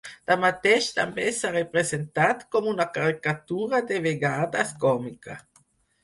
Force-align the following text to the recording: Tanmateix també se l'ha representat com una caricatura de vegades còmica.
Tanmateix 0.29 0.85
també 0.99 1.25
se 1.39 1.49
l'ha 1.55 1.57
representat 1.59 2.41
com 2.55 2.69
una 2.71 2.87
caricatura 2.95 3.83
de 3.91 3.99
vegades 4.07 4.73
còmica. 4.85 5.37